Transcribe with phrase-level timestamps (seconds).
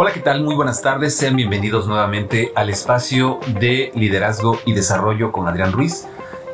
[0.00, 0.44] Hola, ¿qué tal?
[0.44, 1.16] Muy buenas tardes.
[1.16, 6.06] Sean bienvenidos nuevamente al espacio de liderazgo y desarrollo con Adrián Ruiz.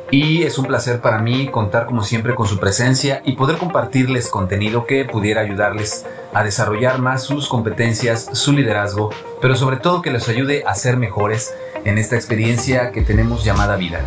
[0.09, 4.29] Y es un placer para mí contar como siempre con su presencia y poder compartirles
[4.29, 10.09] contenido que pudiera ayudarles a desarrollar más sus competencias, su liderazgo, pero sobre todo que
[10.09, 11.53] les ayude a ser mejores
[11.83, 13.99] en esta experiencia que tenemos llamada vida.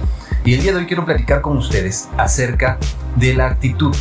[0.44, 2.76] Y el día de hoy quiero platicar con ustedes acerca
[3.14, 3.94] de la actitud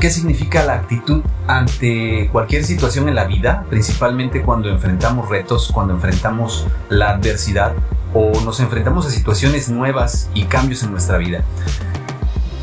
[0.00, 5.92] ¿Qué significa la actitud ante cualquier situación en la vida, principalmente cuando enfrentamos retos, cuando
[5.92, 7.74] enfrentamos la adversidad
[8.14, 11.44] o nos enfrentamos a situaciones nuevas y cambios en nuestra vida?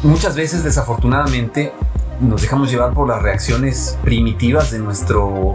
[0.01, 1.73] Muchas veces, desafortunadamente,
[2.19, 5.53] nos dejamos llevar por las reacciones primitivas de nuestro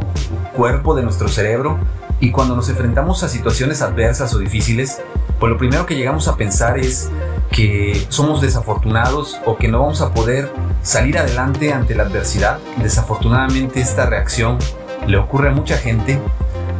[0.54, 1.80] cuerpo, de nuestro cerebro,
[2.20, 5.00] y cuando nos enfrentamos a situaciones adversas o difíciles,
[5.40, 7.10] pues lo primero que llegamos a pensar es
[7.52, 10.50] que somos desafortunados o que no vamos a poder
[10.82, 12.58] salir adelante ante la adversidad.
[12.78, 14.58] Desafortunadamente esta reacción
[15.06, 16.18] le ocurre a mucha gente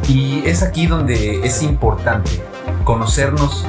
[0.07, 2.31] y es aquí donde es importante
[2.83, 3.65] conocernos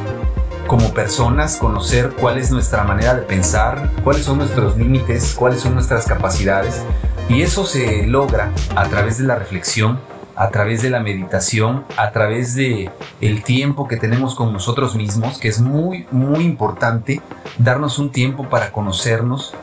[0.67, 5.75] como personas, conocer cuál es nuestra manera de pensar, cuáles son nuestros límites, cuáles son
[5.75, 6.83] nuestras capacidades
[7.29, 10.01] y eso se logra a través de la reflexión
[10.37, 12.91] a través de la meditación, a través de
[13.21, 17.21] el tiempo que tenemos con nosotros mismos, que es muy muy importante
[17.59, 19.55] darnos un tiempo para conocernos.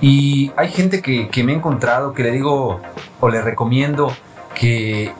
[0.00, 2.80] Y hay gente que, que me he encontrado que le digo
[3.20, 4.12] o le recomiendo
[4.54, 5.12] que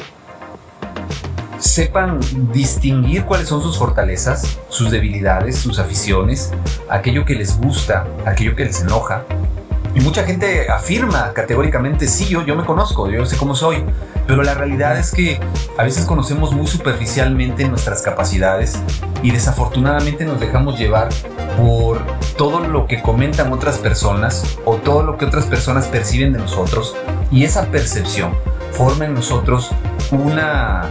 [1.58, 2.18] sepan
[2.52, 6.52] distinguir cuáles son sus fortalezas, sus debilidades, sus aficiones,
[6.88, 9.24] aquello que les gusta, aquello que les enoja,
[9.94, 13.84] y mucha gente afirma categóricamente, sí, yo, yo me conozco, yo sé cómo soy,
[14.30, 15.40] pero la realidad es que
[15.76, 18.80] a veces conocemos muy superficialmente nuestras capacidades
[19.24, 21.08] y desafortunadamente nos dejamos llevar
[21.56, 22.00] por
[22.36, 26.94] todo lo que comentan otras personas o todo lo que otras personas perciben de nosotros.
[27.32, 28.32] Y esa percepción
[28.70, 29.72] forma en nosotros
[30.12, 30.84] una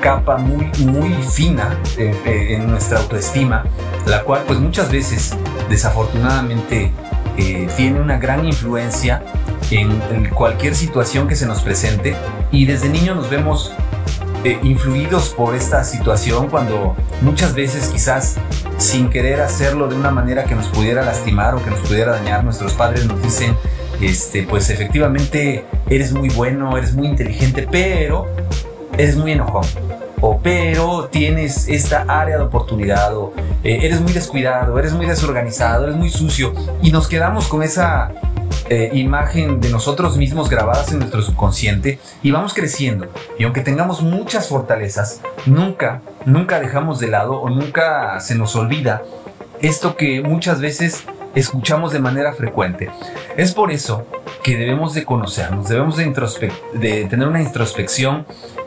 [0.00, 3.62] capa muy muy fina eh, eh, en nuestra autoestima
[4.06, 5.36] la cual pues muchas veces
[5.70, 6.90] desafortunadamente
[7.38, 9.22] eh, tiene una gran influencia
[9.70, 12.14] en, cualquier situación que se nos presente
[12.52, 13.72] y desde niño nos vemos
[14.44, 18.36] eh, influidos por esta situación cuando muchas veces quizás
[18.76, 22.44] sin querer hacerlo de una manera que nos pudiera lastimar o que nos pudiera dañar,
[22.44, 23.56] nuestros padres nos dicen,
[24.00, 28.26] este, pues efectivamente eres muy bueno, eres muy inteligente, pero
[28.98, 29.64] eres muy enojón
[30.22, 33.34] o pero tienes esta área de oportunidad, o
[33.64, 38.12] eh, eres muy descuidado, eres muy desorganizado, eres muy sucio, y nos quedamos con esa
[38.68, 43.08] eh, imagen de nosotros mismos grabadas en nuestro subconsciente y vamos creciendo.
[43.38, 49.02] Y aunque tengamos muchas fortalezas, nunca, nunca dejamos de lado o nunca se nos olvida
[49.60, 51.04] esto que muchas veces
[51.34, 52.90] escuchamos de manera frecuente.
[53.36, 54.06] Es por eso
[54.42, 58.26] que debemos de conocernos, debemos de, de tener una introspección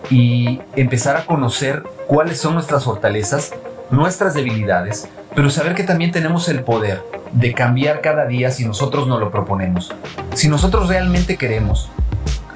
[0.10, 3.54] y empezar a conocer cuáles son nuestras fortalezas,
[3.92, 7.04] nuestras debilidades, pero saber que también tenemos el poder
[7.36, 9.94] de cambiar cada día si nosotros no lo proponemos.
[10.34, 11.90] Si nosotros realmente queremos,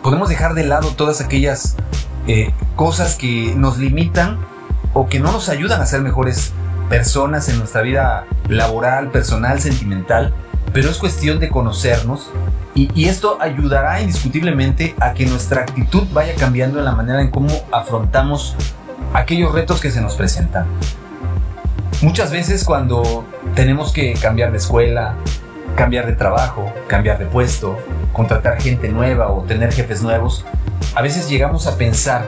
[0.02, 1.76] podemos dejar de lado todas aquellas
[2.28, 4.40] eh, cosas que nos limitan
[4.94, 6.54] o que no nos ayudan a ser mejores
[6.90, 10.34] personas en nuestra vida laboral, personal, sentimental,
[10.74, 12.30] pero es cuestión de conocernos
[12.76, 17.50] y, esto ayudará indiscutiblemente a que nuestra actitud vaya cambiando en la manera en cómo
[17.72, 18.56] afrontamos
[19.14, 20.66] aquellos retos que se nos presentan.
[22.02, 25.16] Muchas veces cuando tenemos que cambiar de escuela,
[25.76, 27.78] cambiar de trabajo, cambiar de puesto,
[28.14, 30.46] contratar gente nueva o tener jefes nuevos,
[30.96, 32.26] a veces llegamos a pensar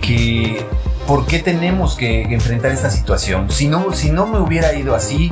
[0.00, 0.64] que
[1.06, 3.50] ¿por qué tenemos que enfrentar esta situación?
[3.50, 5.30] Si no, si no me hubiera ido así,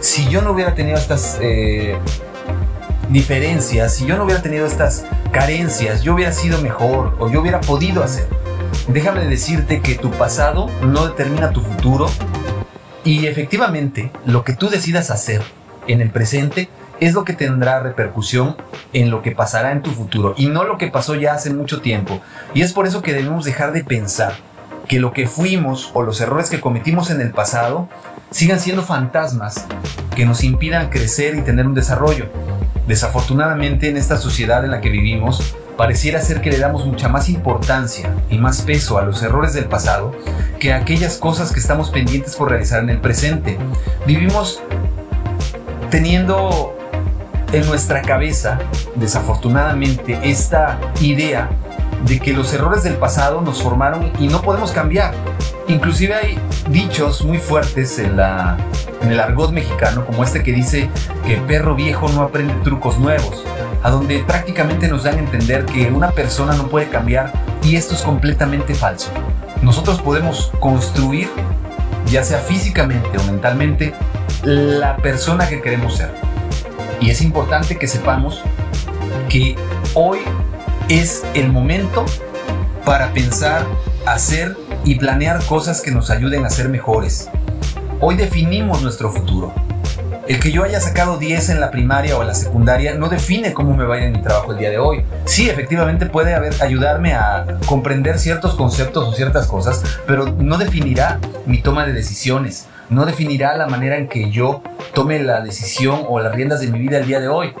[0.00, 1.96] si yo no hubiera tenido estas eh,
[3.08, 7.62] diferencias, si yo no hubiera tenido estas carencias, yo hubiera sido mejor o yo hubiera
[7.62, 8.28] podido hacer.
[8.88, 12.06] Déjame decirte que tu pasado no determina tu futuro
[13.04, 15.42] y efectivamente lo que tú decidas hacer
[15.86, 16.68] en el presente
[17.00, 18.56] es lo que tendrá repercusión
[18.92, 21.80] en lo que pasará en tu futuro y no lo que pasó ya hace mucho
[21.80, 22.20] tiempo.
[22.54, 24.34] Y es por eso que debemos dejar de pensar
[24.88, 27.88] que lo que fuimos o los errores que cometimos en el pasado
[28.30, 29.66] sigan siendo fantasmas
[30.14, 32.26] que nos impidan crecer y tener un desarrollo.
[32.86, 37.28] Desafortunadamente en esta sociedad en la que vivimos, pareciera ser que le damos mucha más
[37.28, 40.12] importancia y más peso a los errores del pasado
[40.58, 43.58] que a aquellas cosas que estamos pendientes por realizar en el presente.
[44.06, 44.62] Vivimos
[45.90, 46.76] teniendo
[47.52, 48.58] en nuestra cabeza,
[48.96, 51.48] desafortunadamente, esta idea
[52.04, 55.14] de que los errores del pasado nos formaron y no podemos cambiar.
[55.68, 56.38] Inclusive hay
[56.68, 60.90] dichos muy fuertes en, en el argot mexicano, como este que dice
[61.26, 63.44] que perro viejo no aprende trucos nuevos,
[63.84, 67.30] a donde prácticamente nos dan a entender que una persona no puede cambiar
[67.62, 69.10] y esto es completamente falso.
[69.62, 71.28] nosotros podemos construir,
[72.06, 73.94] ya sea físicamente o mentalmente,
[74.42, 76.10] la persona que queremos ser.
[77.00, 78.42] Y es importante que sepamos
[79.28, 79.54] que
[79.94, 80.18] hoy
[80.88, 82.04] es el momento
[82.84, 83.66] para pensar,
[84.06, 87.30] hacer y planear cosas que nos ayuden a ser mejores.
[88.00, 89.52] Hoy definimos nuestro futuro.
[90.26, 93.52] El que yo haya sacado 10 en la primaria o en la secundaria no define
[93.52, 95.04] cómo me va a ir en mi trabajo el día de hoy.
[95.26, 101.20] Sí, efectivamente puede haber, ayudarme a comprender ciertos conceptos o ciertas cosas, pero no definirá
[101.44, 104.62] mi toma de decisiones, no definirá la manera en que yo
[104.94, 107.52] tome la decisión o las riendas de mi vida el día de hoy.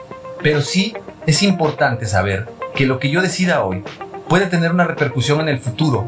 [0.42, 0.94] Pero sí
[1.26, 3.84] es importante saber que lo que yo decida hoy
[4.26, 6.06] puede tener una repercusión en el futuro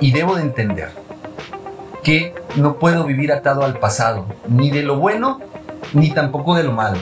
[0.00, 0.90] y debo de entender
[2.02, 5.40] que no puedo vivir atado al pasado, ni de lo bueno
[5.92, 6.98] ni tampoco de lo malo.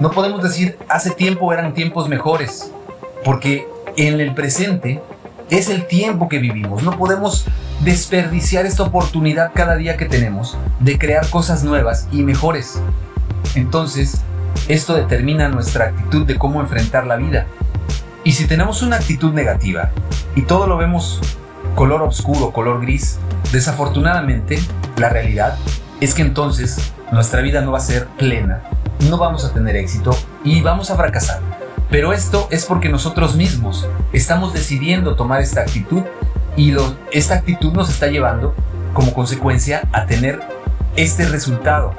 [0.00, 2.72] No podemos decir hace tiempo eran tiempos mejores,
[3.24, 5.02] porque en el presente
[5.50, 6.82] es el tiempo que vivimos.
[6.82, 7.46] No podemos
[7.80, 12.80] desperdiciar esta oportunidad cada día que tenemos de crear cosas nuevas y mejores.
[13.54, 14.22] Entonces,
[14.68, 17.46] esto determina nuestra actitud de cómo enfrentar la vida.
[18.24, 19.90] Y si tenemos una actitud negativa
[20.34, 21.20] y todo lo vemos
[21.74, 23.18] color oscuro, color gris,
[23.52, 24.58] desafortunadamente
[24.96, 25.56] la realidad
[26.00, 28.62] es que entonces nuestra vida no va a ser plena,
[29.08, 30.10] no vamos a tener éxito
[30.44, 31.40] y vamos a fracasar.
[31.90, 36.02] Pero esto es porque nosotros mismos estamos decidiendo tomar esta actitud
[36.56, 36.74] y
[37.12, 38.54] esta actitud nos está llevando
[38.92, 40.40] como consecuencia a tener
[40.96, 41.94] este resultado.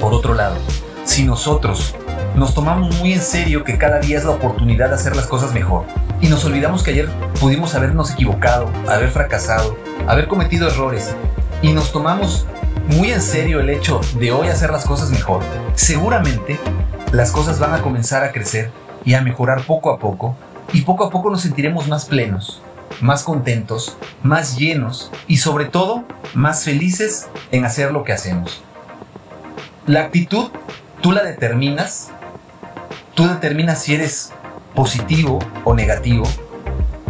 [0.00, 0.56] Por otro lado,
[1.04, 1.94] si nosotros
[2.34, 5.52] nos tomamos muy en serio que cada día es la oportunidad de hacer las cosas
[5.52, 5.84] mejor
[6.20, 7.08] y nos olvidamos que ayer
[7.40, 9.76] pudimos habernos equivocado, haber fracasado,
[10.06, 11.14] haber cometido errores
[11.60, 12.46] y nos tomamos
[12.88, 15.42] muy en serio el hecho de hoy hacer las cosas mejor,
[15.74, 16.58] seguramente
[17.12, 18.70] las cosas van a comenzar a crecer
[19.04, 20.36] y a mejorar poco a poco
[20.72, 22.62] y poco a poco nos sentiremos más plenos,
[23.00, 28.62] más contentos, más llenos y sobre todo más felices en hacer lo que hacemos.
[29.86, 30.50] La actitud
[31.00, 32.10] tú la determinas,
[33.14, 34.32] tú determinas si eres
[34.74, 36.24] positivo o negativo,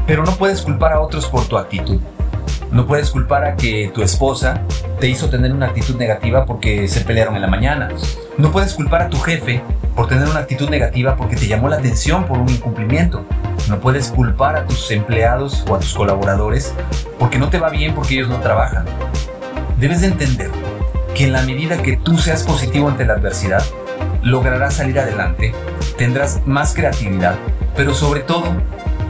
[0.07, 2.01] pero no puedes culpar a otros por tu actitud.
[2.73, 4.63] No puedes culpar a que tu esposa
[4.99, 7.91] te hizo tener una actitud negativa porque se pelearon en la mañana.
[8.39, 9.63] No puedes culpar a tu jefe
[9.95, 13.27] por tener una actitud negativa porque te llamó la atención por un incumplimiento.
[13.69, 16.73] No puedes culpar a tus empleados o a tus colaboradores
[17.19, 18.87] porque no te va bien porque ellos no trabajan.
[19.79, 20.51] Debes de entender
[21.15, 23.63] que en la medida que tú seas positivo ante la adversidad,
[24.23, 25.53] lograrás salir adelante,
[25.99, 27.35] tendrás más creatividad,
[27.77, 28.45] pero sobre todo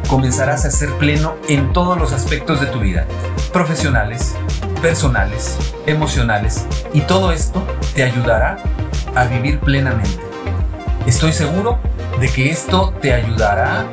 [0.08, 3.06] comenzarás a ser pleno en todos los aspectos de tu vida,
[3.52, 4.34] profesionales,
[4.80, 7.62] personales, emocionales, y todo esto
[7.94, 8.58] te ayudará
[9.14, 10.20] a vivir plenamente.
[11.06, 11.78] Estoy seguro
[12.20, 13.86] de que esto te ayudará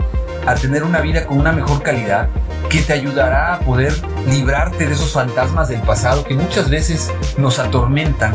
[0.47, 2.29] a tener una vida con una mejor calidad,
[2.69, 3.93] que te ayudará a poder
[4.27, 8.31] librarte de esos fantasmas del pasado que muchas veces nos atormentan,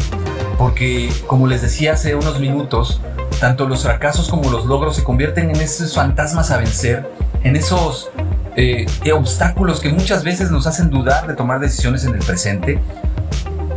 [0.59, 3.00] porque como les decía hace unos minutos,
[3.41, 7.09] tanto los fracasos como los logros se convierten en esos fantasmas a vencer
[7.44, 8.11] en esos
[8.56, 12.80] eh, obstáculos que muchas veces nos hacen dudar de tomar decisiones en el presente.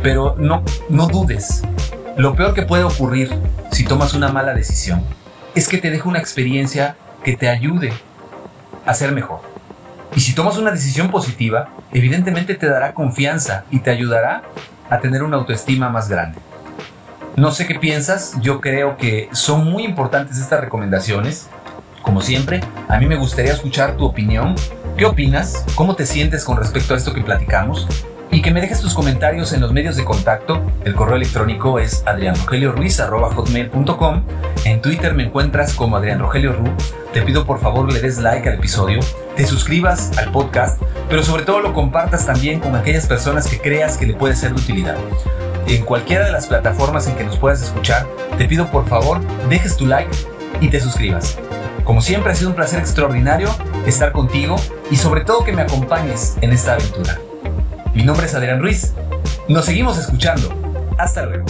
[0.02, 1.62] Pero no, no dudes.
[2.16, 3.30] Lo peor que puede ocurrir
[3.72, 5.02] si tomas una mala decisión
[5.54, 7.92] es que te deje una experiencia que te ayude
[8.86, 9.40] a ser mejor.
[10.14, 14.42] Y si tomas una decisión positiva, evidentemente te dará confianza y te ayudará
[14.90, 16.38] a tener una autoestima más grande.
[17.36, 21.48] No sé qué piensas, yo creo que son muy importantes estas recomendaciones
[22.02, 24.54] como siempre, a mí me gustaría escuchar tu opinión.
[24.96, 25.64] ¿Qué opinas?
[25.74, 27.86] ¿Cómo te sientes con respecto a esto que platicamos?
[28.30, 30.62] Y que me dejes tus comentarios en los medios de contacto.
[30.84, 34.22] El correo electrónico es adrianrogelioruiz.com.
[34.64, 36.64] En Twitter me encuentras como Adrián Rogelio Ru.
[37.12, 39.00] Te pido por favor le des like al episodio,
[39.34, 43.96] te suscribas al podcast, pero sobre todo lo compartas también con aquellas personas que creas
[43.96, 44.96] que le puede ser de utilidad.
[45.66, 49.74] En cualquiera de las plataformas en que nos puedas escuchar, te pido por favor dejes
[49.76, 50.14] tu like
[50.60, 51.38] y te suscribas.
[51.88, 53.48] Como siempre ha sido un placer extraordinario
[53.86, 54.56] estar contigo
[54.90, 57.18] y sobre todo que me acompañes en esta aventura.
[57.94, 58.92] Mi nombre es Adrián Ruiz.
[59.48, 60.54] Nos seguimos escuchando.
[60.98, 61.46] Hasta luego.